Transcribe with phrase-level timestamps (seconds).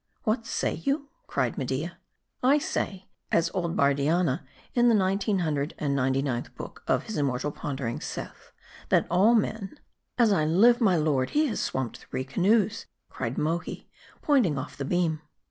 [0.23, 1.99] "What say you?" cried Media."
[2.41, 4.41] I say, as old Bardianna
[4.73, 8.51] in the Nine hundred and ninety ninth book of his immortal Ponderings saith,
[8.89, 9.79] that all men
[10.17, 13.87] ""As I live, my lord, he has swamped three canoes," cried Mohi,
[14.23, 15.21] pointing off the beam.